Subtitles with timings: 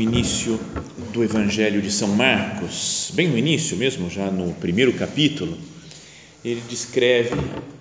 [0.00, 0.58] Início
[1.12, 5.56] do Evangelho de São Marcos, bem no início mesmo, já no primeiro capítulo,
[6.44, 7.36] ele descreve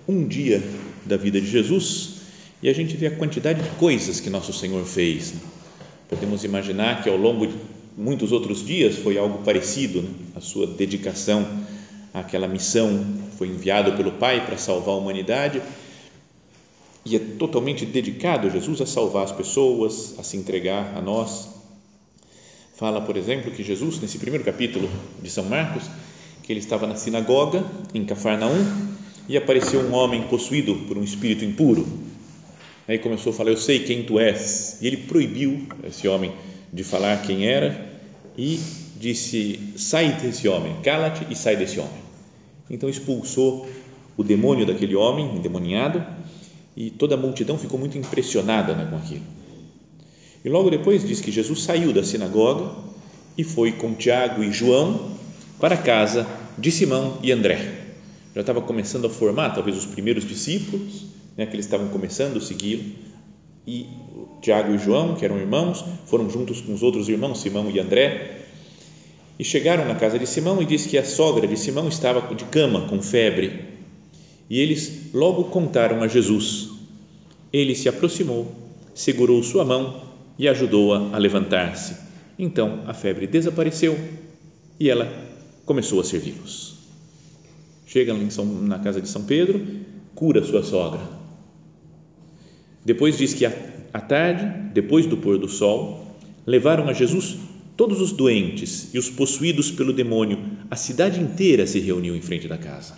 [0.08, 0.64] um dia
[1.06, 2.16] da vida de Jesus
[2.62, 5.34] e a gente vê a quantidade de coisas que nosso Senhor fez.
[6.10, 7.56] Podemos imaginar que ao longo de
[7.98, 10.10] muitos outros dias foi algo parecido, né?
[10.36, 11.46] a sua dedicação
[12.14, 13.06] àquela missão,
[13.38, 15.62] foi enviado pelo Pai para salvar a humanidade
[17.06, 21.57] e é totalmente dedicado Jesus a salvar as pessoas, a se entregar a nós
[22.78, 24.88] fala, por exemplo, que Jesus, nesse primeiro capítulo
[25.22, 25.84] de São Marcos,
[26.44, 28.66] que ele estava na sinagoga em Cafarnaum
[29.28, 31.86] e apareceu um homem possuído por um espírito impuro.
[32.88, 34.78] Aí começou a falar: Eu sei quem tu és.
[34.80, 36.32] E ele proibiu esse homem
[36.72, 38.00] de falar quem era
[38.38, 38.60] e
[38.98, 42.08] disse: Sai desse homem, cala-te e sai desse homem.
[42.70, 43.68] Então expulsou
[44.16, 46.06] o demônio daquele homem, endemoniado,
[46.76, 49.37] e toda a multidão ficou muito impressionada né, com aquilo.
[50.44, 52.72] E logo depois diz que Jesus saiu da sinagoga
[53.38, 55.12] e foi com Tiago e João
[55.60, 57.88] para a casa de Simão e André.
[58.34, 62.42] Já estava começando a formar, talvez, os primeiros discípulos, né, que eles estavam começando a
[62.42, 62.84] segui-lo.
[63.66, 63.86] E
[64.42, 68.46] Tiago e João, que eram irmãos, foram juntos com os outros irmãos, Simão e André,
[69.40, 72.46] e chegaram na casa de Simão e diz que a sogra de Simão estava de
[72.46, 73.66] cama com febre.
[74.50, 76.70] E eles logo contaram a Jesus.
[77.52, 78.52] Ele se aproximou,
[78.96, 80.07] segurou sua mão
[80.38, 81.96] e ajudou-a a levantar-se.
[82.38, 83.98] Então a febre desapareceu
[84.80, 85.12] e ela
[85.66, 86.78] começou a servi-los.
[87.86, 89.66] Chega na casa de São Pedro,
[90.14, 91.02] cura sua sogra.
[92.86, 96.16] Depois diz que à tarde, depois do pôr do sol,
[96.46, 97.38] levaram a Jesus
[97.76, 100.40] todos os doentes e os possuídos pelo demônio.
[100.70, 102.96] A cidade inteira se reuniu em frente da casa.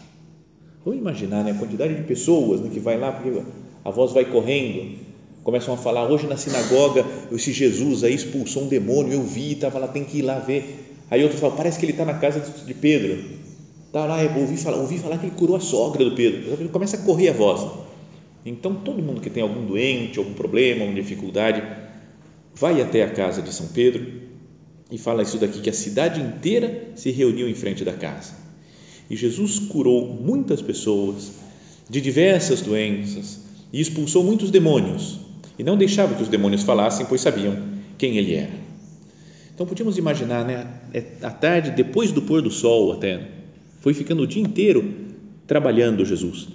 [0.83, 3.41] Vamos imaginar né, a quantidade de pessoas né, que vai lá, porque
[3.83, 5.08] a voz vai correndo
[5.49, 9.79] começam a falar hoje na sinagoga esse Jesus aí expulsou um demônio eu vi estava
[9.79, 10.95] lá tem que ir lá ver.
[11.09, 13.17] Aí outros falam parece que ele está na casa de Pedro.
[13.91, 16.69] Tá lá eu ouvi falar ouvi falar que ele curou a sogra do Pedro.
[16.69, 17.67] Começa a correr a voz.
[18.45, 21.63] Então todo mundo que tem algum doente algum problema alguma dificuldade
[22.53, 24.05] vai até a casa de São Pedro
[24.91, 28.33] e fala isso daqui que a cidade inteira se reuniu em frente da casa.
[29.09, 31.31] E Jesus curou muitas pessoas
[31.89, 33.39] de diversas doenças
[33.73, 35.18] e expulsou muitos demônios
[35.59, 37.53] e não deixava que os demônios falassem, pois sabiam
[37.97, 38.69] quem ele era.
[39.53, 43.27] Então podíamos imaginar, né, é, à tarde, depois do pôr do sol até,
[43.81, 44.93] foi ficando o dia inteiro
[45.45, 46.47] trabalhando Jesus.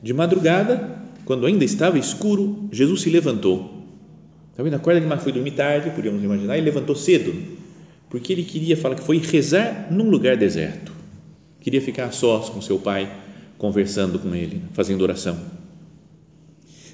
[0.00, 3.82] De madrugada, quando ainda estava escuro, Jesus se levantou.
[4.52, 4.74] Está vendo?
[4.74, 7.34] Acorda de foi dormir tarde, podíamos imaginar, e levantou cedo,
[8.08, 10.92] porque ele queria falar que foi rezar num lugar deserto.
[11.60, 13.12] Queria ficar a sós com seu pai,
[13.58, 15.65] conversando com ele, fazendo oração.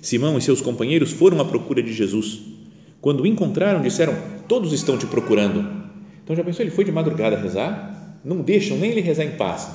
[0.03, 2.41] Simão e seus companheiros foram à procura de Jesus.
[3.01, 4.15] Quando o encontraram, disseram:
[4.49, 5.65] Todos estão te procurando.
[6.23, 6.65] Então já pensou?
[6.65, 8.21] Ele foi de madrugada rezar?
[8.25, 9.71] Não deixam nem ele rezar em paz.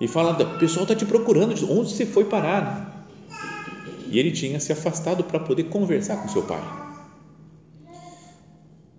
[0.00, 1.52] E fala: O pessoal está te procurando.
[1.70, 3.08] Onde você foi parar?
[4.10, 6.62] E ele tinha se afastado para poder conversar com seu pai.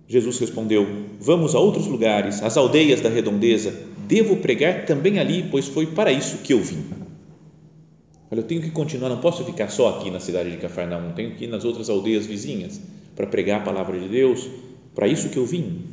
[0.08, 0.88] Jesus respondeu:
[1.20, 3.74] Vamos a outros lugares, às aldeias da redondeza.
[4.08, 7.09] Devo pregar também ali, pois foi para isso que eu vim.
[8.32, 11.36] Olha, eu tenho que continuar, não posso ficar só aqui na cidade de Cafarnaum, tenho
[11.36, 12.80] que ir nas outras aldeias vizinhas
[13.16, 14.48] para pregar a palavra de Deus,
[14.94, 15.86] para isso que eu vim.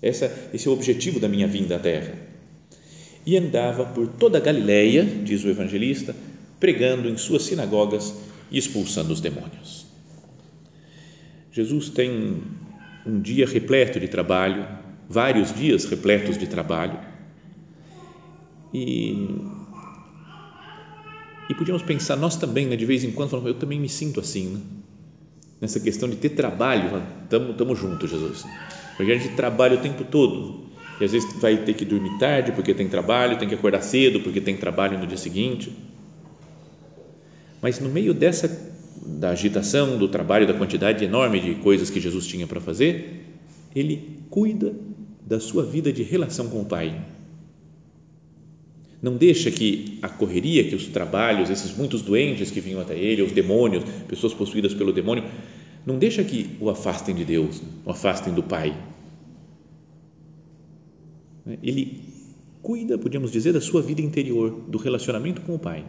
[0.00, 2.14] Essa, esse é o objetivo da minha vinda à terra.
[3.26, 6.14] E andava por toda a Galileia, diz o evangelista,
[6.60, 8.14] pregando em suas sinagogas
[8.50, 9.86] e expulsando os demônios.
[11.50, 12.42] Jesus tem
[13.06, 14.66] um dia repleto de trabalho,
[15.08, 16.98] vários dias repletos de trabalho,
[18.72, 19.38] e
[21.48, 24.20] e podíamos pensar, nós também, né, de vez em quando, falamos, eu também me sinto
[24.20, 24.60] assim, né?
[25.60, 28.46] nessa questão de ter trabalho, estamos juntos, Jesus.
[28.96, 30.64] Porque a gente trabalha o tempo todo
[31.00, 34.20] e às vezes vai ter que dormir tarde porque tem trabalho, tem que acordar cedo
[34.20, 35.72] porque tem trabalho no dia seguinte.
[37.62, 38.74] Mas no meio dessa
[39.06, 43.24] da agitação, do trabalho, da quantidade enorme de coisas que Jesus tinha para fazer,
[43.74, 44.74] ele cuida
[45.26, 47.02] da sua vida de relação com o Pai.
[49.04, 53.20] Não deixa que a correria, que os trabalhos, esses muitos doentes que vinham até ele,
[53.20, 55.24] os demônios, pessoas possuídas pelo demônio,
[55.84, 58.74] não deixa que o afastem de Deus, o afastem do Pai.
[61.62, 62.00] Ele
[62.62, 65.84] cuida, podíamos dizer, da sua vida interior, do relacionamento com o Pai.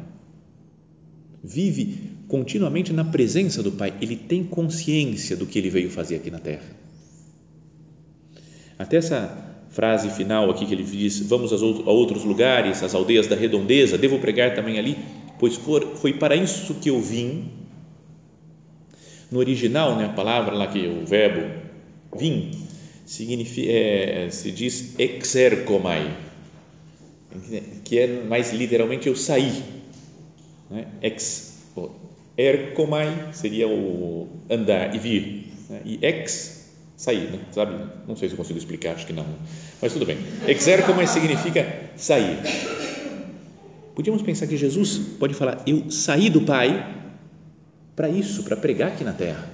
[1.41, 1.97] Vive
[2.27, 3.93] continuamente na presença do Pai.
[4.01, 6.69] Ele tem consciência do que ele veio fazer aqui na terra.
[8.77, 13.35] Até essa frase final aqui que ele diz: Vamos a outros lugares, às aldeias da
[13.35, 14.97] redondeza, devo pregar também ali,
[15.37, 17.51] pois foi para isso que eu vim.
[19.29, 21.43] No original, né, a palavra lá que o verbo
[22.15, 22.51] vim
[23.05, 26.15] significa, é, se diz exercomai,
[27.83, 29.61] que é mais literalmente eu saí.
[30.69, 30.87] Né?
[31.01, 31.59] Ex,
[32.37, 35.81] ercomai seria o andar e vir, né?
[35.83, 36.54] e ex
[36.95, 37.39] sair, né?
[37.51, 37.75] sabe?
[38.07, 39.25] Não sei se eu consigo explicar, acho que não,
[39.81, 40.17] mas tudo bem.
[40.47, 42.39] Exercomai significa sair.
[43.95, 47.03] Podíamos pensar que Jesus pode falar: Eu saí do Pai
[47.95, 49.49] para isso, para pregar aqui na terra.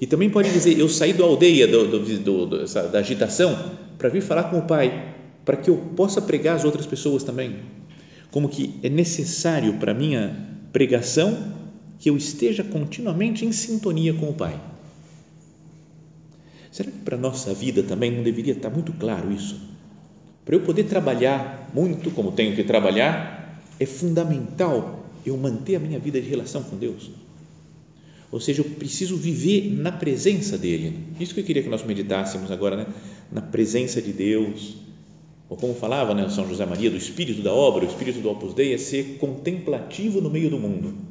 [0.00, 4.22] E também pode dizer: Eu saí da aldeia, do, do, do, da agitação, para vir
[4.22, 5.14] falar com o Pai,
[5.44, 7.56] para que eu possa pregar às outras pessoas também.
[8.30, 10.36] Como que é necessário para minha
[10.72, 11.54] pregação
[11.98, 14.60] que eu esteja continuamente em sintonia com o Pai.
[16.76, 19.58] Será que para a nossa vida também não deveria estar muito claro isso?
[20.44, 25.98] Para eu poder trabalhar muito como tenho que trabalhar, é fundamental eu manter a minha
[25.98, 27.10] vida de relação com Deus.
[28.30, 30.98] Ou seja, eu preciso viver na presença dEle.
[31.18, 32.86] Isso que eu queria que nós meditássemos agora, né?
[33.32, 34.76] na presença de Deus.
[35.48, 38.52] Ou como falava né, São José Maria, do espírito da obra, o espírito do Opus
[38.52, 41.06] Dei é ser contemplativo no meio do mundo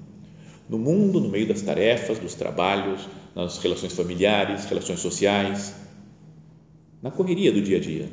[0.68, 5.76] no mundo, no meio das tarefas, dos trabalhos, nas relações familiares, relações sociais,
[7.02, 8.10] na correria do dia a dia.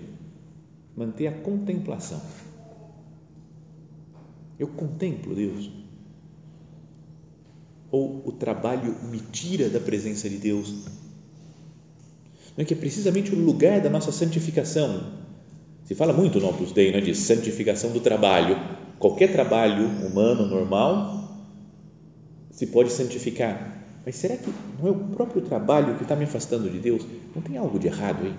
[0.96, 2.20] Manter a contemplação.
[4.58, 5.70] Eu contemplo Deus.
[7.90, 10.84] Ou o trabalho me tira da presença de Deus.
[12.56, 15.22] Não é que é precisamente o lugar da nossa santificação.
[15.84, 18.56] Se fala muito no Opus Dei, né, de santificação do trabalho.
[18.98, 21.22] Qualquer trabalho humano normal
[22.50, 23.81] se pode santificar.
[24.04, 27.06] Mas será que não é o próprio trabalho que está me afastando de Deus?
[27.34, 28.34] Não tem algo de errado aí?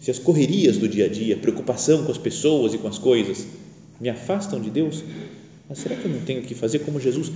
[0.00, 3.46] Se as correrias do dia a dia, preocupação com as pessoas e com as coisas,
[4.00, 5.02] me afastam de Deus,
[5.68, 7.32] mas será que eu não tenho que fazer como Jesus?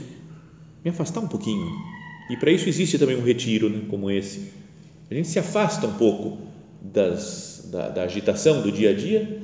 [0.84, 1.66] Me afastar um pouquinho.
[2.30, 4.52] E para isso existe também um retiro né, como esse.
[5.10, 6.38] A gente se afasta um pouco
[6.80, 9.42] das, da, da agitação do dia a dia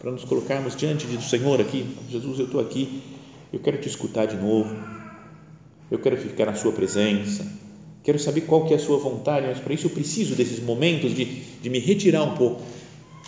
[0.00, 1.86] para nos colocarmos diante do Senhor aqui.
[2.10, 3.00] Jesus, eu estou aqui
[3.52, 4.76] eu quero te escutar de novo.
[5.90, 7.46] Eu quero ficar na Sua presença.
[8.02, 11.14] Quero saber qual que é a Sua vontade, mas para isso eu preciso desses momentos
[11.14, 12.62] de, de me retirar um pouco.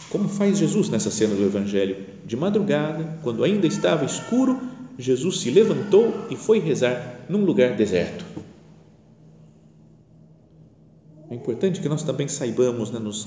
[0.08, 1.96] Como faz Jesus nessa cena do Evangelho?
[2.24, 4.60] De madrugada, quando ainda estava escuro,
[4.98, 8.24] Jesus se levantou e foi rezar num lugar deserto.
[11.30, 13.26] É importante que nós também saibamos né, nos,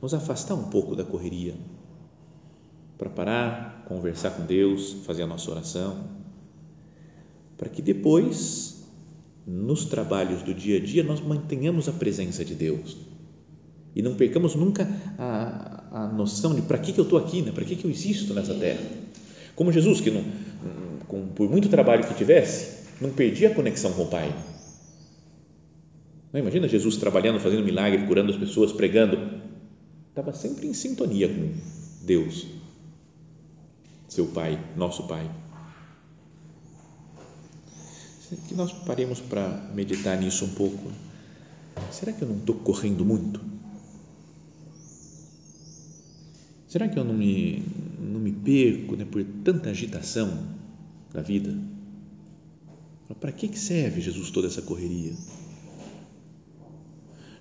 [0.00, 1.54] nos afastar um pouco da correria
[2.96, 6.20] para parar, conversar com Deus, fazer a nossa oração
[7.60, 8.86] para que depois,
[9.46, 12.96] nos trabalhos do dia a dia, nós mantenhamos a presença de Deus
[13.94, 17.52] e não percamos nunca a, a noção de para que, que eu estou aqui, né?
[17.52, 18.80] para que, que eu existo nessa terra.
[19.54, 20.24] Como Jesus, que não,
[21.06, 24.34] com, por muito trabalho que tivesse, não perdia a conexão com o Pai.
[26.32, 29.18] Não imagina Jesus trabalhando, fazendo milagre, curando as pessoas, pregando.
[30.08, 31.50] Estava sempre em sintonia com
[32.06, 32.46] Deus,
[34.08, 35.30] seu Pai, nosso Pai
[38.36, 40.90] que nós paremos para meditar nisso um pouco.
[41.90, 43.40] Será que eu não estou correndo muito?
[46.68, 47.64] Será que eu não me,
[47.98, 50.46] não me perco né, por tanta agitação
[51.12, 51.56] da vida?
[53.18, 55.12] Para que serve, Jesus, toda essa correria?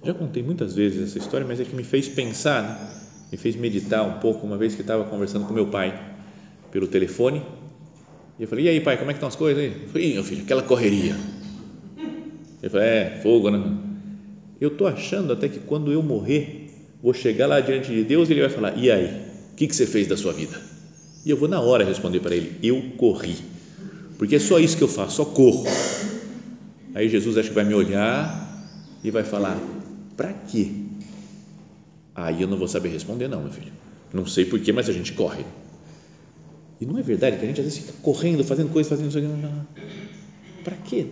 [0.04, 3.02] Já contei muitas vezes essa história, mas é que me fez pensar, né?
[3.32, 6.18] me fez meditar um pouco, uma vez que estava conversando com meu pai
[6.72, 7.44] pelo telefone
[8.40, 9.74] e eu falei, e aí pai, como é que estão as coisas aí?
[9.84, 11.14] Eu falei, meu filho, aquela correria.
[12.62, 13.78] Ele falou, é, fogo, né?
[14.62, 16.70] Eu estou achando até que quando eu morrer,
[17.04, 19.08] vou chegar lá diante de Deus e Ele vai falar, e aí,
[19.52, 20.58] o que, que você fez da sua vida?
[21.26, 23.36] E eu vou na hora responder para Ele, eu corri.
[24.18, 25.66] Porque é só isso que eu faço, só corro.
[26.96, 28.68] Aí Jesus acho que vai me olhar
[29.04, 29.58] e vai falar,
[30.16, 30.72] para quê?
[32.16, 33.72] Aí eu não vou saber responder não, meu filho.
[34.14, 35.44] Não sei porquê, mas a gente corre.
[36.80, 39.68] E não é verdade que a gente às vezes fica correndo, fazendo coisas, fazendo isso.
[40.64, 41.08] Para quê?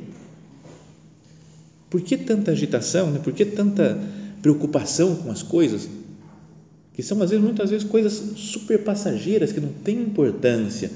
[1.89, 3.12] Por que tanta agitação?
[3.12, 3.19] Né?
[3.19, 4.00] Por que tanta
[4.41, 5.89] preocupação com as coisas,
[6.93, 10.89] que são às vezes, muitas vezes, coisas super passageiras que não têm importância,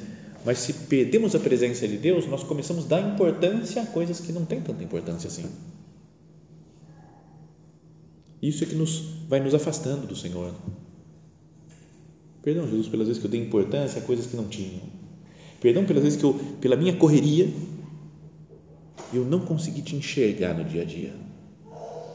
[0.45, 4.31] mas se perdemos a presença de Deus, nós começamos a dar importância a coisas que
[4.31, 5.45] não têm tanta importância assim.
[8.41, 10.53] Isso é que nos vai nos afastando do Senhor.
[12.43, 14.81] Perdão, Jesus, pelas vezes que eu dei importância a coisas que não tinham.
[15.59, 17.47] Perdão pelas vezes que eu, pela minha correria,
[19.13, 21.13] eu não consegui te enxergar no dia a dia.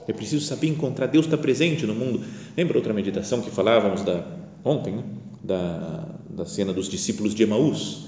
[0.09, 1.07] É preciso saber encontrar.
[1.07, 2.25] Deus está presente no mundo.
[2.57, 4.27] Lembra outra meditação que falávamos da,
[4.65, 5.05] ontem, né?
[5.43, 8.07] da, da cena dos discípulos de Emaús?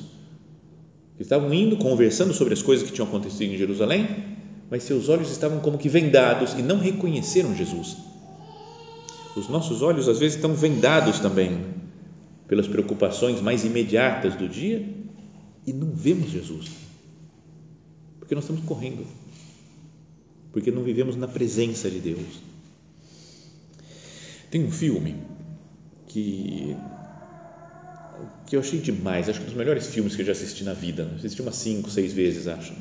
[1.16, 4.08] Que estavam indo, conversando sobre as coisas que tinham acontecido em Jerusalém,
[4.70, 7.96] mas seus olhos estavam como que vendados e não reconheceram Jesus.
[9.36, 11.78] Os nossos olhos às vezes estão vendados também
[12.48, 14.84] pelas preocupações mais imediatas do dia
[15.66, 16.70] e não vemos Jesus.
[18.18, 19.06] Porque nós estamos correndo.
[20.50, 22.40] Porque não vivemos na presença de Deus.
[24.50, 25.14] Tem um filme
[26.08, 26.74] que
[28.46, 30.72] que eu achei demais, acho que um dos melhores filmes que eu já assisti na
[30.72, 31.08] vida.
[31.16, 32.72] Assisti umas cinco, seis vezes, acho.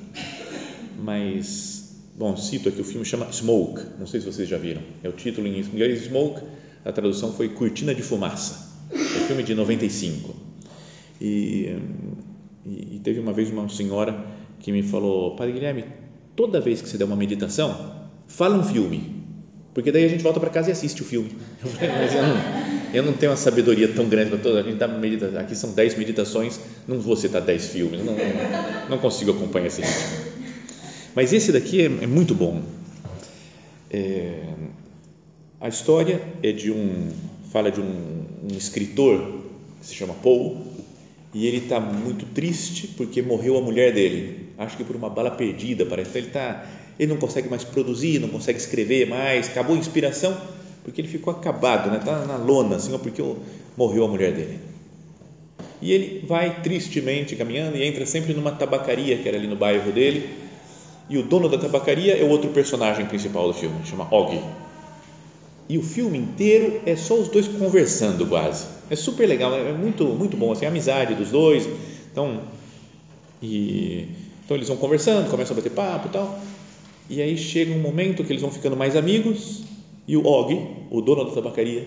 [0.98, 4.82] Mas, bom, cito aqui o filme chama Smoke, não sei se vocês já viram.
[5.04, 6.42] É o título em inglês Smoke,
[6.86, 8.67] a tradução foi Cortina de Fumaça.
[9.26, 10.36] Filme de 95.
[11.20, 11.76] E,
[12.66, 14.26] e, teve uma vez uma senhora
[14.60, 15.86] que me falou: Padre Guilherme,
[16.36, 19.24] toda vez que você der uma meditação, fala um filme,
[19.74, 21.32] porque daí a gente volta para casa e assiste o filme.
[21.64, 22.36] Mas eu não,
[22.94, 24.60] eu não tenho uma sabedoria tão grande para toda.
[24.60, 28.90] A gente dá medita, aqui são 10 meditações, não vou citar 10 filmes, não, não,
[28.90, 30.38] não consigo acompanhar esse ritmo.
[31.16, 32.62] Mas esse daqui é, é muito bom.
[33.90, 34.44] É,
[35.60, 37.10] a história é de um
[37.52, 39.42] fala de um, um escritor
[39.80, 40.58] que se chama Paul
[41.34, 44.50] e ele está muito triste porque morreu a mulher dele.
[44.58, 46.10] Acho que por uma bala perdida, parece.
[46.10, 46.66] Então ele tá,
[47.00, 50.36] ele não consegue mais produzir, não consegue escrever mais, acabou a inspiração
[50.84, 52.00] porque ele ficou acabado, né?
[52.04, 53.22] Tá na lona, assim, porque
[53.76, 54.60] morreu a mulher dele.
[55.82, 59.92] E ele vai tristemente caminhando e entra sempre numa tabacaria que era ali no bairro
[59.92, 60.30] dele.
[61.10, 64.42] E o dono da tabacaria é o outro personagem principal do filme, chama Og
[65.70, 68.66] e o filme inteiro é só os dois conversando quase.
[68.90, 71.68] É super legal, é muito muito bom assim, a amizade dos dois.
[72.12, 72.42] Então,
[73.42, 74.08] e,
[74.46, 76.40] então eles vão conversando, começam a bater papo e tal.
[77.10, 79.64] E aí chega um momento que eles vão ficando mais amigos
[80.08, 81.86] e o Og, o dono da tabacaria,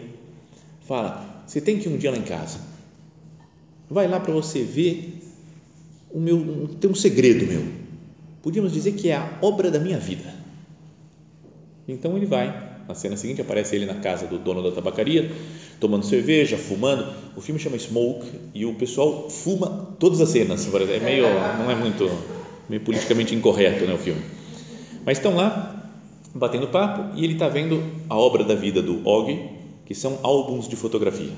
[0.87, 2.59] fala: "Você tem que ir um dia lá em casa.
[3.89, 5.21] Vai lá para você ver
[6.11, 7.65] o meu tem um segredo meu.
[8.43, 10.39] Podíamos dizer que é a obra da minha vida."
[11.89, 15.31] Então ele vai na cena seguinte aparece ele na casa do dono da tabacaria,
[15.79, 17.07] tomando cerveja, fumando.
[17.37, 20.69] O filme chama Smoke e o pessoal fuma todas as cenas.
[20.75, 21.25] É meio,
[21.59, 22.11] não é muito,
[22.69, 24.21] meio politicamente incorreto, né, o filme.
[25.07, 25.89] Mas estão lá
[26.35, 29.39] batendo papo e ele está vendo a obra da vida do Og,
[29.87, 31.33] que são álbuns de fotografia.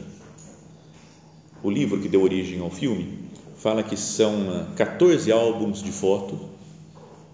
[1.62, 3.08] O livro que deu origem ao filme
[3.56, 6.38] fala que são 14 ah, álbuns de fotos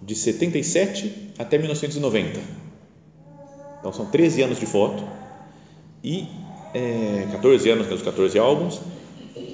[0.01, 2.58] de 77 até 1990
[3.79, 5.03] então são 13 anos de foto
[6.03, 6.27] e
[6.73, 8.79] é, 14 anos dos 14 álbuns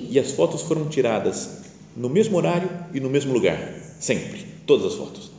[0.09, 1.63] e as fotos foram tiradas
[1.95, 3.57] no mesmo horário e no mesmo lugar,
[3.99, 5.31] sempre, todas as fotos.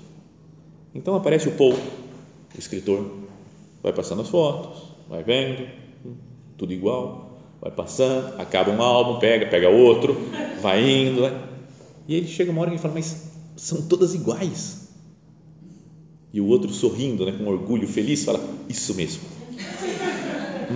[0.94, 3.10] Então aparece o Paul, o escritor,
[3.82, 5.68] vai passando as fotos, vai vendo,
[6.56, 10.16] tudo igual, vai passando, acaba um álbum, pega, pega outro,
[10.62, 11.48] vai indo, vai.
[12.08, 14.85] e ele chega uma hora ele fala, mas são todas iguais.
[16.32, 19.22] E o outro sorrindo, né, com orgulho, feliz, fala: Isso mesmo.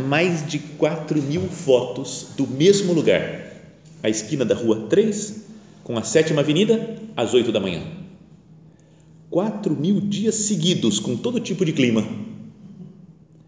[0.09, 3.53] Mais de 4 mil fotos do mesmo lugar,
[4.03, 5.45] a esquina da rua 3,
[5.83, 7.83] com a sétima avenida, às 8 da manhã.
[9.29, 12.05] 4 mil dias seguidos, com todo tipo de clima.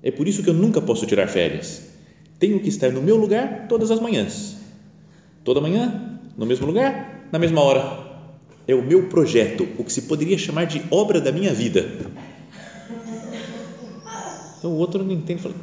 [0.02, 1.82] É por isso que eu nunca posso tirar férias.
[2.38, 4.56] Tenho que estar no meu lugar todas as manhãs.
[5.44, 8.01] Toda manhã, no mesmo lugar, na mesma hora
[8.66, 12.10] é o meu projeto, o que se poderia chamar de obra da minha vida.
[14.58, 15.54] Então o outro não entende, fala,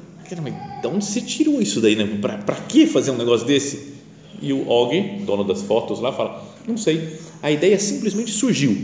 [0.44, 1.96] mas de onde você tirou isso daí?
[1.96, 2.06] Né?
[2.22, 3.94] Para que fazer um negócio desse?
[4.42, 8.78] E o Og, dono das fotos lá, fala, não sei, a ideia simplesmente surgiu.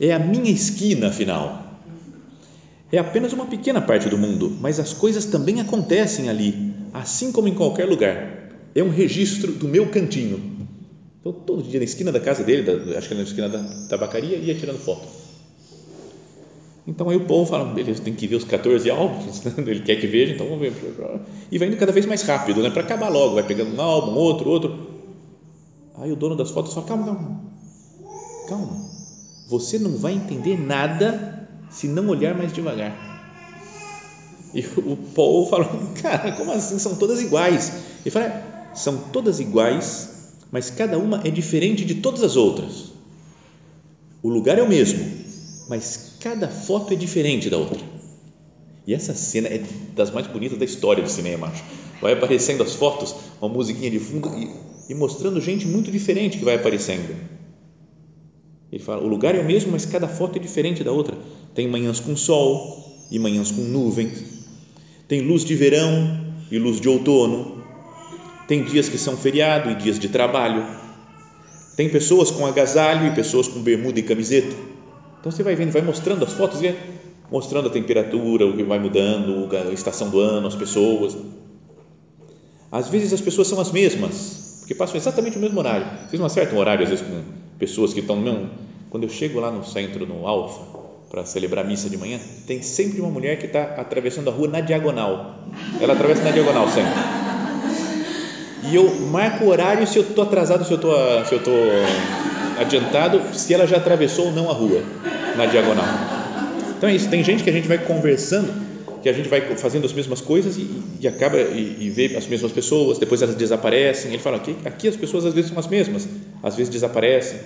[0.00, 1.78] É a minha esquina, afinal.
[2.92, 7.46] É apenas uma pequena parte do mundo, mas as coisas também acontecem ali, assim como
[7.46, 8.50] em qualquer lugar.
[8.74, 10.59] É um registro do meu cantinho
[11.20, 14.38] então, todo dia na esquina da casa dele, da, acho que na esquina da tabacaria,
[14.38, 15.06] ia tirando foto.
[16.86, 19.52] Então aí o povo fala, beleza, tem que ver os 14 álbuns, né?
[19.58, 20.72] ele quer que veja, então vamos ver.
[21.52, 22.70] E vai indo cada vez mais rápido, né?
[22.70, 24.90] para acabar logo, vai pegando um álbum, outro, outro.
[25.94, 27.40] Aí o dono das fotos fala, calma, calma,
[28.46, 28.90] calma,
[29.46, 33.10] você não vai entender nada se não olhar mais devagar.
[34.52, 35.68] E o Paul falou,
[36.00, 36.78] cara, como assim?
[36.78, 37.72] São todas iguais.
[38.04, 40.09] Ele fala, é, são todas iguais,
[40.50, 42.92] mas cada uma é diferente de todas as outras.
[44.22, 45.04] O lugar é o mesmo,
[45.68, 47.78] mas cada foto é diferente da outra.
[48.86, 49.62] E essa cena é
[49.94, 51.62] das mais bonitas da história do cinema, acho.
[52.00, 54.50] Vai aparecendo as fotos, uma musiquinha de fundo e,
[54.92, 57.14] e mostrando gente muito diferente que vai aparecendo.
[58.72, 61.16] Ele fala, o lugar é o mesmo, mas cada foto é diferente da outra.
[61.54, 64.40] Tem manhãs com sol e manhãs com nuvens
[65.10, 66.20] tem luz de verão
[66.52, 67.59] e luz de outono.
[68.50, 70.66] Tem dias que são feriado e dias de trabalho.
[71.76, 74.56] Tem pessoas com agasalho e pessoas com bermuda e camiseta.
[75.20, 76.74] Então você vai vendo, vai mostrando as fotos é
[77.30, 81.16] mostrando a temperatura, o que vai mudando, a estação do ano, as pessoas.
[82.72, 85.86] Às vezes as pessoas são as mesmas, porque passam exatamente o mesmo horário.
[86.08, 87.22] Vocês não acertam o horário, às vezes, com
[87.56, 88.50] pessoas que estão mesmo.
[88.90, 90.76] Quando eu chego lá no centro, no Alfa,
[91.08, 94.60] para celebrar missa de manhã, tem sempre uma mulher que está atravessando a rua na
[94.60, 95.36] diagonal.
[95.80, 97.19] Ela atravessa na diagonal sempre.
[98.68, 101.54] E eu marco o horário se eu estou atrasado, se eu estou se eu estou
[102.58, 104.82] adiantado, se ela já atravessou ou não a rua
[105.36, 105.84] na diagonal.
[106.76, 107.08] Então é isso.
[107.08, 108.52] Tem gente que a gente vai conversando,
[109.02, 110.66] que a gente vai fazendo as mesmas coisas e,
[111.00, 112.98] e acaba e, e, vê as mesmas pessoas.
[112.98, 114.10] Depois elas desaparecem.
[114.10, 116.06] Ele fala aqui, aqui as pessoas às vezes são as mesmas,
[116.42, 117.38] às vezes desaparecem.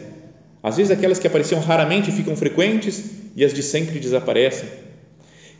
[0.62, 3.04] Às vezes aquelas que apareciam raramente ficam frequentes
[3.36, 4.68] e as de sempre desaparecem.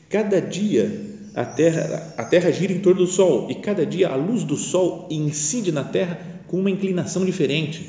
[0.09, 4.15] Cada dia a terra, a terra gira em torno do sol e cada dia a
[4.15, 7.89] luz do sol incide na terra com uma inclinação diferente.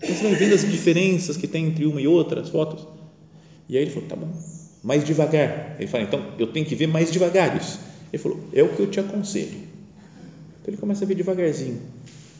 [0.00, 2.86] Você vai vendo as diferenças que tem entre uma e outra, as fotos.
[3.68, 4.30] E aí ele falou: tá bom,
[4.82, 5.76] mais devagar.
[5.78, 7.80] Ele fala: então eu tenho que ver mais devagar isso.
[8.12, 9.70] Ele falou: é o que eu te aconselho.
[10.60, 11.80] Então ele começa a ver devagarzinho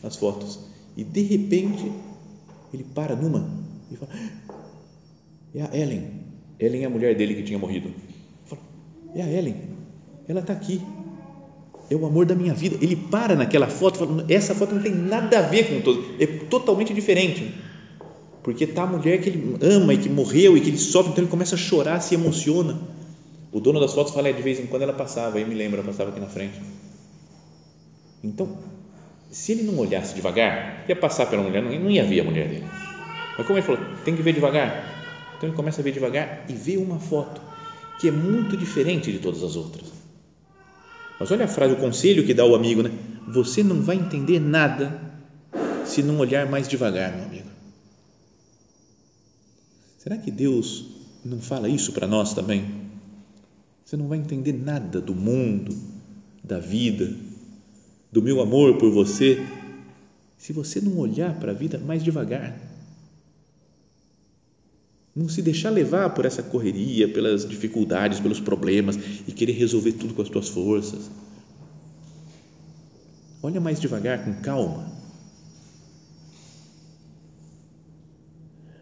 [0.03, 0.59] as fotos
[0.97, 1.91] e de repente
[2.73, 3.49] ele para numa
[3.91, 4.11] e fala:
[5.55, 6.21] é a Ellen.
[6.59, 7.91] Ellen é a mulher dele que tinha morrido.
[8.45, 8.61] Falo,
[9.15, 9.55] é a Ellen,
[10.27, 10.81] ela está aqui.
[11.89, 12.77] É o amor da minha vida.
[12.81, 16.25] Ele para naquela foto, fala, essa foto não tem nada a ver com todo, é
[16.25, 17.53] totalmente diferente.
[18.41, 21.23] Porque está a mulher que ele ama e que morreu e que ele sofre, então
[21.23, 22.79] ele começa a chorar, se emociona.
[23.51, 25.79] O dono das fotos fala, é, de vez em quando ela passava, eu me lembro,
[25.79, 26.59] ela passava aqui na frente.
[28.23, 28.57] Então,
[29.29, 32.65] se ele não olhasse devagar, ia passar pela mulher, não ia ver a mulher dele.
[33.37, 35.01] Mas como ele falou, tem que ver devagar.
[35.37, 37.41] Então ele começa a ver devagar e vê uma foto
[37.99, 39.90] que é muito diferente de todas as outras.
[41.21, 42.89] Mas olha a frase, o conselho que dá o amigo, né?
[43.27, 44.99] Você não vai entender nada
[45.85, 47.47] se não olhar mais devagar, meu amigo.
[49.99, 50.83] Será que Deus
[51.23, 52.65] não fala isso para nós também?
[53.85, 55.77] Você não vai entender nada do mundo,
[56.43, 57.13] da vida,
[58.11, 59.45] do meu amor por você,
[60.39, 62.70] se você não olhar para a vida mais devagar.
[65.15, 68.97] Não se deixar levar por essa correria, pelas dificuldades, pelos problemas
[69.27, 71.11] e querer resolver tudo com as tuas forças.
[73.43, 74.89] Olha mais devagar, com calma.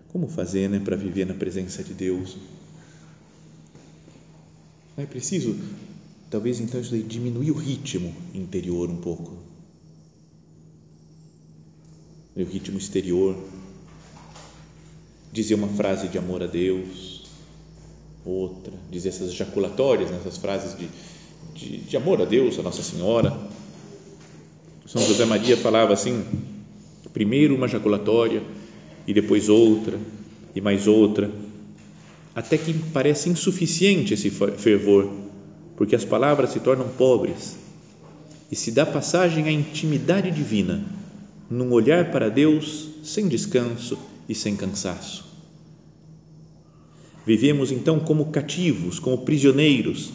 [0.09, 2.37] Como fazer né, para viver na presença de Deus?
[4.97, 5.55] Não é preciso,
[6.29, 9.37] talvez então, isso daí, diminuir o ritmo interior um pouco.
[12.35, 13.35] O ritmo exterior
[15.31, 17.23] dizer uma frase de amor a Deus,
[18.25, 20.87] outra, dizer essas jaculatórias, né, essas frases de,
[21.53, 23.35] de, de amor a Deus, a Nossa Senhora.
[24.85, 26.25] São José Maria falava assim:
[27.13, 28.41] primeiro uma jaculatória
[29.05, 29.99] e depois outra
[30.55, 31.31] e mais outra,
[32.35, 35.11] até que parece insuficiente esse fervor,
[35.77, 37.55] porque as palavras se tornam pobres
[38.51, 40.83] e se dá passagem à intimidade divina,
[41.49, 43.97] num olhar para Deus sem descanso
[44.29, 45.25] e sem cansaço.
[47.25, 50.11] Vivemos então como cativos, como prisioneiros,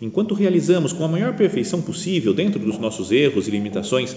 [0.00, 4.14] enquanto realizamos com a maior perfeição possível, dentro dos nossos erros e limitações,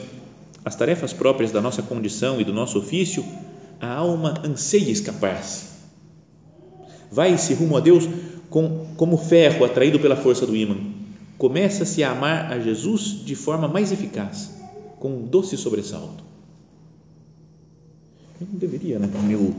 [0.66, 3.24] as tarefas próprias da nossa condição e do nosso ofício,
[3.80, 5.78] a alma anseia escapar-se.
[7.10, 8.08] Vai-se rumo a Deus
[8.50, 10.76] com, como ferro atraído pela força do ímã.
[11.38, 14.60] Começa-se a amar a Jesus de forma mais eficaz,
[15.00, 16.27] com um doce sobressalto
[18.40, 19.56] eu não deveria, né, com meu,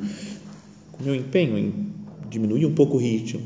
[0.92, 1.92] com meu empenho em
[2.28, 3.42] diminuir um pouco o ritmo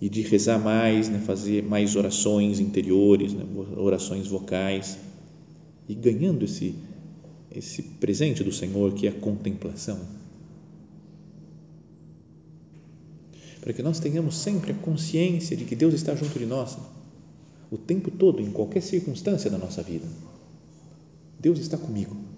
[0.00, 3.44] e de rezar mais, né, fazer mais orações interiores, né,
[3.76, 4.98] orações vocais.
[5.88, 6.74] E ganhando esse
[7.50, 9.98] esse presente do Senhor que é a contemplação.
[13.60, 16.78] Para que nós tenhamos sempre a consciência de que Deus está junto de nós
[17.70, 20.06] o tempo todo, em qualquer circunstância da nossa vida.
[21.38, 22.29] Deus está comigo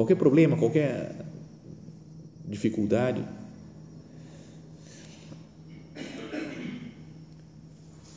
[0.00, 1.12] qualquer problema, qualquer
[2.48, 3.22] dificuldade.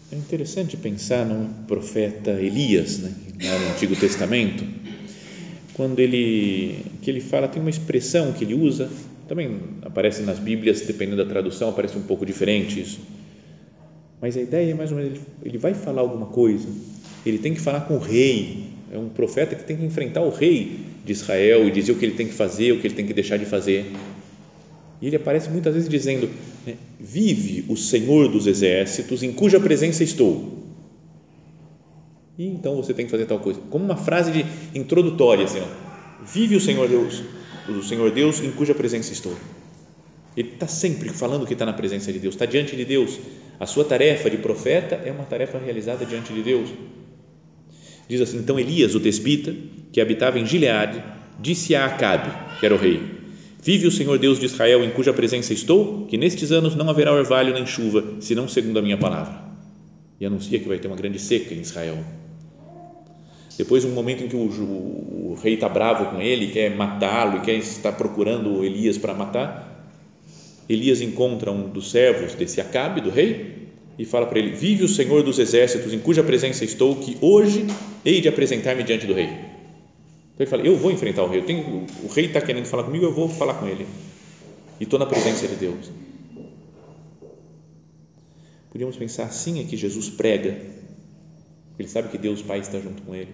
[0.09, 4.63] É interessante pensar num profeta Elias, né, lá no Antigo Testamento,
[5.73, 8.89] quando ele que ele fala tem uma expressão que ele usa,
[9.27, 13.01] também aparece nas Bíblias, dependendo da tradução, aparece um pouco diferente isso.
[14.21, 16.67] Mas a ideia é mais ou menos ele vai falar alguma coisa,
[17.25, 20.29] ele tem que falar com o rei, é um profeta que tem que enfrentar o
[20.29, 23.07] rei de Israel e dizer o que ele tem que fazer, o que ele tem
[23.07, 23.91] que deixar de fazer.
[25.01, 26.29] E ele aparece muitas vezes dizendo:
[26.65, 30.59] né, Vive o Senhor dos exércitos, em cuja presença estou.
[32.37, 33.59] E então você tem que fazer tal coisa.
[33.71, 34.45] Como uma frase de
[34.77, 37.23] introdutória, assim, ó, Vive o Senhor Deus,
[37.67, 39.35] o Senhor Deus, em cuja presença estou.
[40.37, 43.19] Ele está sempre falando que está na presença de Deus, está diante de Deus.
[43.59, 46.69] A sua tarefa de profeta é uma tarefa realizada diante de Deus.
[48.13, 49.55] Diz assim: então Elias, o tesbita,
[49.91, 51.03] que habitava em Gileade,
[51.39, 53.01] disse a Acabe, que era o rei:
[53.59, 57.11] Vive o Senhor Deus de Israel, em cuja presença estou, que nestes anos não haverá
[57.11, 59.41] orvalho nem chuva, senão segundo a minha palavra.
[60.21, 61.97] E anuncia que vai ter uma grande seca em Israel.
[63.57, 67.37] Depois, um momento em que o, o, o rei está bravo com ele, quer matá-lo
[67.37, 69.89] e quer estar procurando Elias para matar,
[70.69, 73.62] Elias encontra um dos servos desse Acabe, do rei,
[73.97, 77.65] e fala para ele: Vive o Senhor dos exércitos, em cuja presença estou, que hoje
[78.05, 79.25] hei de apresentar-me diante do rei.
[79.25, 81.41] Então ele fala: Eu vou enfrentar o rei.
[81.41, 83.85] Tenho, o rei está querendo falar comigo, eu vou falar com ele.
[84.79, 85.91] E estou na presença de Deus.
[88.71, 90.59] Podíamos pensar assim é que Jesus prega,
[91.77, 93.29] ele sabe que Deus Pai está junto com ele.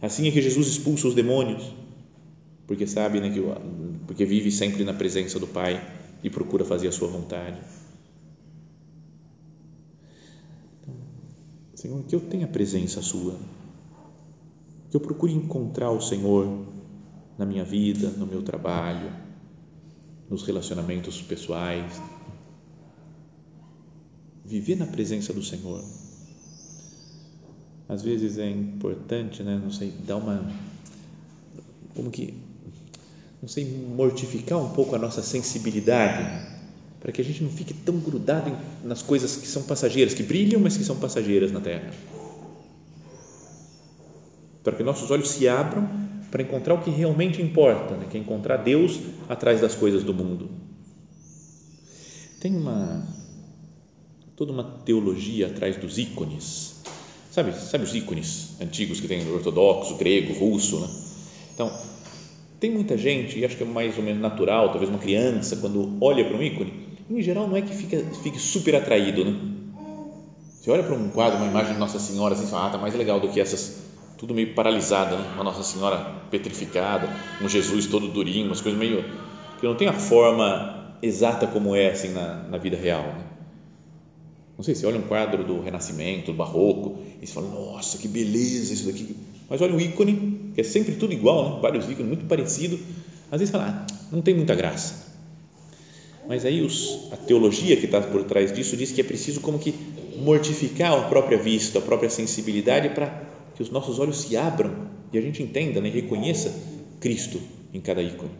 [0.00, 1.64] Assim é que Jesus expulsa os demônios,
[2.66, 3.40] porque sabe né, que
[4.06, 5.84] porque vive sempre na presença do Pai
[6.22, 7.58] e procura fazer a sua vontade.
[11.82, 13.36] Senhor, que eu tenha presença sua
[14.88, 16.66] que eu procure encontrar o Senhor
[17.36, 19.10] na minha vida, no meu trabalho,
[20.30, 22.00] nos relacionamentos pessoais.
[24.44, 25.82] Viver na presença do Senhor.
[27.88, 30.52] Às vezes é importante, né, não sei, dar uma
[31.96, 32.34] como que
[33.40, 36.51] não sei, mortificar um pouco a nossa sensibilidade,
[37.02, 40.60] para que a gente não fique tão grudado nas coisas que são passageiras, que brilham,
[40.60, 41.92] mas que são passageiras na terra
[44.62, 45.88] para que nossos olhos se abram
[46.30, 48.06] para encontrar o que realmente importa, né?
[48.10, 50.48] que é encontrar Deus atrás das coisas do mundo.
[52.40, 53.06] Tem uma
[54.34, 56.80] toda uma teologia atrás dos ícones.
[57.30, 60.88] Sabe, sabe os ícones antigos que tem ortodoxo, grego, russo, né?
[61.54, 61.72] Então,
[62.58, 65.96] tem muita gente, e acho que é mais ou menos natural, talvez uma criança, quando
[66.00, 69.52] olha para um ícone, em geral não é que fica, fique super atraído, né?
[70.60, 72.94] Você olha para um quadro, uma imagem de Nossa Senhora, assim, fala, ah, tá mais
[72.94, 73.82] legal do que essas
[74.22, 75.32] tudo meio paralisada, né?
[75.34, 75.98] uma Nossa Senhora
[76.30, 77.08] petrificada,
[77.42, 79.04] um Jesus todo durinho, umas coisas meio
[79.58, 83.02] que não tem a forma exata como é assim na, na vida real.
[83.02, 83.24] Né?
[84.56, 88.06] Não sei, você olha um quadro do Renascimento, do Barroco, e você fala, nossa, que
[88.06, 89.16] beleza isso daqui.
[89.50, 91.58] Mas olha um ícone, que é sempre tudo igual, né?
[91.60, 92.78] vários ícones, muito parecido.
[93.28, 95.01] Às vezes fala, ah, não tem muita graça.
[96.28, 99.58] Mas aí os, a teologia que está por trás disso diz que é preciso como
[99.58, 99.74] que
[100.16, 103.22] mortificar a própria vista, a própria sensibilidade para
[103.54, 104.72] que os nossos olhos se abram
[105.12, 106.54] e a gente entenda né, e reconheça
[107.00, 107.40] Cristo
[107.74, 108.30] em cada ícone.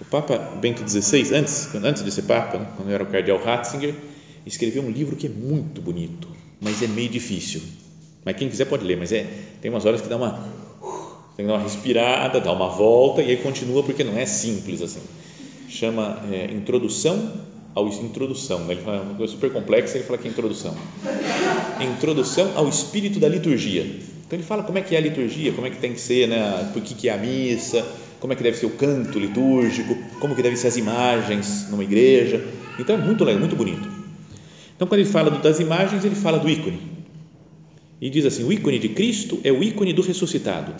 [0.00, 3.94] O Papa Bento XVI, antes, antes de ser Papa, né, quando era o cardeal Ratzinger,
[4.44, 6.28] escreveu um livro que é muito bonito,
[6.60, 7.62] mas é meio difícil.
[8.24, 9.26] Mas quem quiser pode ler, mas é,
[9.60, 10.32] tem umas horas que dá uma,
[11.36, 14.82] tem que dar uma respirada, dá uma volta e aí continua porque não é simples
[14.82, 15.00] assim.
[15.68, 17.32] Chama é, Introdução
[17.74, 18.60] ao Introdução.
[18.64, 18.74] Né?
[18.74, 20.74] Ele fala uma coisa super complexa, ele fala que é Introdução.
[21.80, 25.66] Introdução ao Espírito da Liturgia então ele fala como é que é a liturgia, como
[25.66, 27.82] é que tem que ser, né, por que, que é a missa,
[28.20, 31.82] como é que deve ser o canto litúrgico, como que devem ser as imagens numa
[31.82, 32.44] igreja.
[32.78, 33.88] Então é muito legal, muito bonito.
[34.76, 36.78] Então quando ele fala das imagens, ele fala do ícone.
[37.98, 40.74] E diz assim: o ícone de Cristo é o ícone do ressuscitado.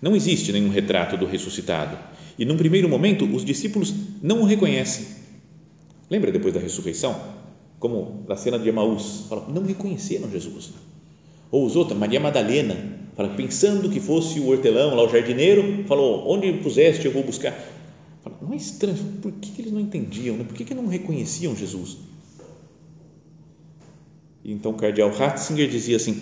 [0.00, 1.98] Não existe nenhum retrato do ressuscitado.
[2.38, 5.06] E num primeiro momento, os discípulos não o reconhecem.
[6.10, 7.18] Lembra depois da ressurreição?
[7.78, 10.70] Como na cena de Emaús, fala, não reconheceram Jesus
[11.50, 12.76] ou os outros, Maria Madalena,
[13.16, 17.52] fala, pensando que fosse o hortelão, lá o jardineiro, falou: Onde puseste, eu vou buscar.
[18.22, 20.36] Fala, não é estranho, por que, eles não entendiam?
[20.36, 20.44] Né?
[20.44, 21.96] Por que não reconheciam Jesus?
[24.44, 26.20] Então o cardeal Ratzinger dizia assim: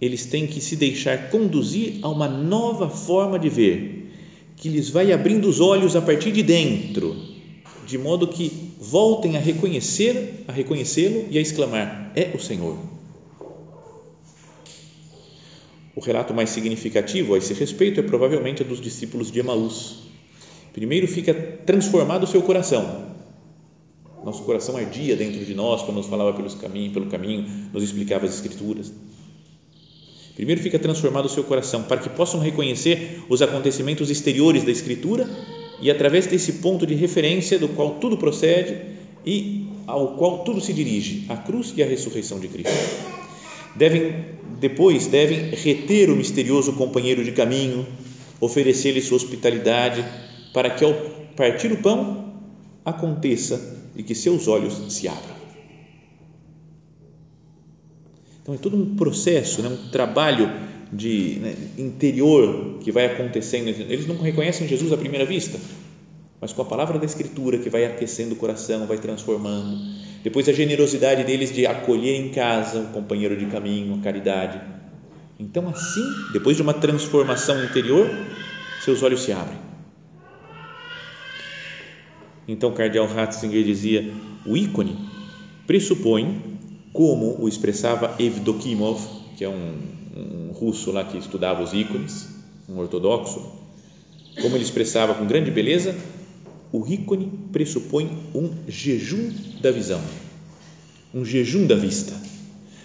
[0.00, 4.12] eles têm que se deixar conduzir a uma nova forma de ver,
[4.56, 7.16] que lhes vai abrindo os olhos a partir de dentro,
[7.86, 12.78] de modo que voltem a reconhecer, a reconhecê-lo e a exclamar: é o Senhor.
[15.94, 19.98] O relato mais significativo a esse respeito é provavelmente o dos discípulos de Emaús.
[20.72, 23.10] Primeiro fica transformado o seu coração.
[24.24, 28.24] Nosso coração ardia dentro de nós quando nos falava pelos caminhos, pelo caminho, nos explicava
[28.24, 28.92] as Escrituras.
[30.34, 35.28] Primeiro fica transformado o seu coração para que possam reconhecer os acontecimentos exteriores da Escritura
[35.80, 38.76] e através desse ponto de referência do qual tudo procede
[39.24, 42.72] e ao qual tudo se dirige, a cruz e a ressurreição de Cristo.
[43.76, 47.86] Devem depois devem reter o misterioso companheiro de caminho,
[48.40, 50.04] oferecer-lhe sua hospitalidade,
[50.52, 50.92] para que ao
[51.34, 52.34] partir o pão
[52.84, 55.39] aconteça e que seus olhos se abram.
[58.42, 60.50] Então é todo um processo, né, um trabalho
[60.92, 63.68] de né, interior que vai acontecendo.
[63.68, 65.58] Eles não reconhecem Jesus à primeira vista,
[66.40, 69.78] mas com a palavra da Escritura que vai aquecendo o coração, vai transformando.
[70.24, 74.60] Depois a generosidade deles de acolher em casa o companheiro de caminho, a caridade.
[75.38, 78.08] Então assim, depois de uma transformação interior,
[78.82, 79.70] seus olhos se abrem.
[82.50, 84.12] Então, Cardeal Ratzinger dizia:
[84.44, 84.98] o ícone
[85.66, 86.58] pressupõe
[86.92, 89.00] como o expressava Evdokimov,
[89.36, 89.74] que é um,
[90.16, 92.28] um russo lá que estudava os ícones,
[92.68, 93.40] um ortodoxo,
[94.40, 95.96] como ele expressava com grande beleza,
[96.72, 100.00] o ícone pressupõe um jejum da visão,
[101.14, 102.12] um jejum da vista.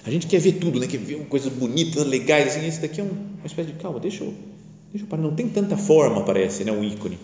[0.05, 0.87] A gente quer ver tudo, né?
[0.87, 4.33] quer ver coisas bonitas, legais, assim, esse daqui é uma espécie de calma, deixa eu,
[4.91, 6.71] deixa eu parar, não tem tanta forma, parece, né?
[6.71, 7.17] um ícone,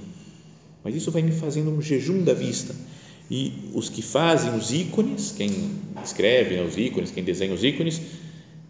[0.84, 2.74] mas isso vai me fazendo um jejum da vista
[3.32, 5.50] e os que fazem os ícones, quem
[6.04, 8.02] escreve né, os ícones, quem desenha os ícones,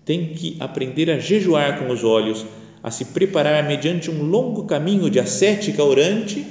[0.05, 2.45] tem que aprender a jejuar com os olhos,
[2.83, 6.45] a se preparar mediante um longo caminho de ascética orante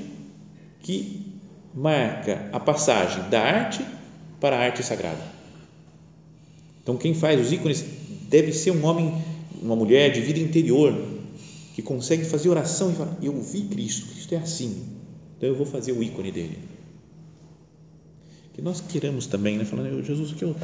[0.83, 1.25] que
[1.73, 3.85] marca a passagem da arte
[4.40, 5.23] para a arte sagrada.
[6.83, 7.85] Então, quem faz os ícones
[8.29, 9.14] deve ser um homem,
[9.62, 11.01] uma mulher de vida interior,
[11.77, 14.83] que consegue fazer oração e falar: Eu vi Cristo, Cristo é assim,
[15.37, 16.59] então eu vou fazer o ícone dele
[18.61, 19.64] que nós queiramos também, né?
[19.64, 20.55] falando, Jesus, que eu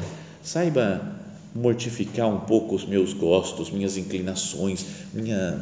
[0.43, 1.19] saiba
[1.55, 5.59] mortificar um pouco os meus gostos, minhas inclinações, minha,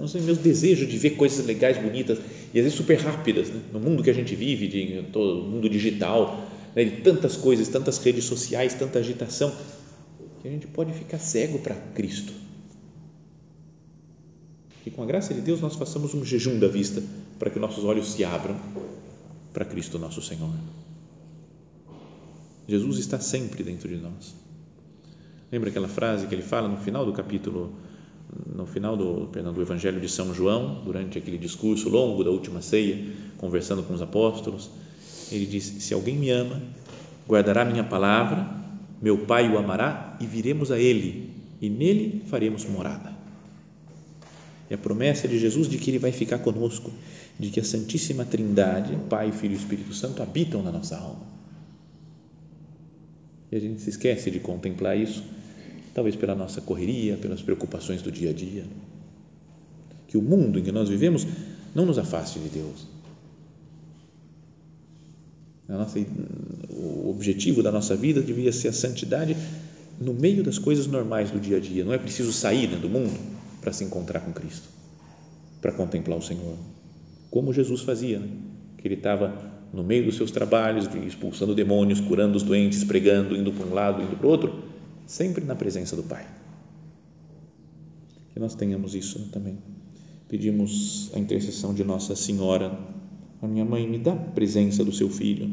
[0.00, 2.18] não sei, meus desejos de ver coisas legais, bonitas
[2.54, 3.60] e às vezes super rápidas, né?
[3.70, 6.84] no mundo que a gente vive, de todo mundo digital, né?
[6.84, 9.52] de tantas coisas, tantas redes sociais, tanta agitação,
[10.40, 12.32] que a gente pode ficar cego para Cristo.
[14.82, 17.02] Que com a graça de Deus nós façamos um jejum da vista
[17.38, 18.56] para que nossos olhos se abram
[19.52, 20.48] para Cristo nosso Senhor.
[22.68, 24.36] Jesus está sempre dentro de nós.
[25.50, 27.72] Lembra aquela frase que ele fala no final do capítulo,
[28.54, 32.60] no final do, perdão, do Evangelho de São João, durante aquele discurso longo da última
[32.60, 33.06] ceia,
[33.38, 34.68] conversando com os apóstolos?
[35.32, 36.60] Ele diz: Se alguém me ama,
[37.26, 38.46] guardará minha palavra,
[39.00, 41.30] meu Pai o amará e viremos a ele,
[41.62, 43.16] e nele faremos morada.
[44.70, 46.92] E a promessa de Jesus de que ele vai ficar conosco,
[47.40, 51.37] de que a Santíssima Trindade, Pai, Filho e Espírito Santo, habitam na nossa alma
[53.50, 55.22] e a gente se esquece de contemplar isso,
[55.94, 58.64] talvez pela nossa correria, pelas preocupações do dia a dia.
[60.06, 61.26] Que o mundo em que nós vivemos
[61.74, 62.86] não nos afaste de Deus.
[65.68, 65.98] Nossa,
[66.70, 69.36] o objetivo da nossa vida devia ser a santidade
[70.00, 71.84] no meio das coisas normais do dia a dia.
[71.84, 73.18] Não é preciso sair né, do mundo
[73.60, 74.68] para se encontrar com Cristo,
[75.60, 76.56] para contemplar o Senhor,
[77.30, 78.28] como Jesus fazia, né?
[78.78, 83.52] que ele estava no meio dos seus trabalhos, expulsando demônios, curando os doentes, pregando, indo
[83.52, 84.64] para um lado, indo para o outro,
[85.06, 86.26] sempre na presença do Pai.
[88.32, 89.58] Que nós tenhamos isso também.
[90.28, 92.78] Pedimos a intercessão de Nossa Senhora.
[93.42, 95.50] A minha mãe me dá a presença do seu filho.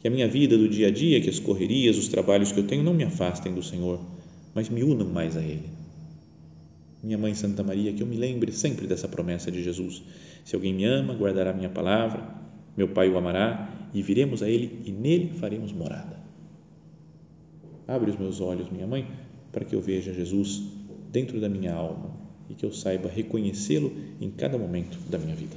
[0.00, 2.66] Que a minha vida do dia a dia, que as correrias, os trabalhos que eu
[2.66, 4.00] tenho não me afastem do Senhor,
[4.52, 5.70] mas me unam mais a Ele.
[7.02, 10.02] Minha mãe Santa Maria, que eu me lembre sempre dessa promessa de Jesus.
[10.44, 12.41] Se alguém me ama, guardará minha palavra
[12.76, 16.20] meu Pai o amará e viremos a Ele e nele faremos morada.
[17.86, 19.06] Abre os meus olhos, minha mãe,
[19.50, 20.62] para que eu veja Jesus
[21.10, 22.10] dentro da minha alma
[22.48, 25.56] e que eu saiba reconhecê-lo em cada momento da minha vida.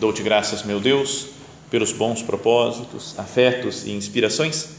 [0.00, 1.28] Dou-te graças, meu Deus,
[1.70, 4.78] pelos bons propósitos, afetos e inspirações